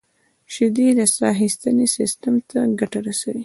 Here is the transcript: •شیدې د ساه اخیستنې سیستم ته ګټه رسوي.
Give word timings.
•شیدې 0.53 0.87
د 0.97 1.01
ساه 1.15 1.29
اخیستنې 1.33 1.85
سیستم 1.95 2.35
ته 2.49 2.59
ګټه 2.79 2.99
رسوي. 3.07 3.39